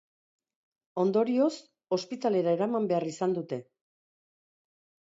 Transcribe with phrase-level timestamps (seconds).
[1.03, 1.51] Ondorioz
[1.99, 3.63] ospitalera eraman behar izan dute.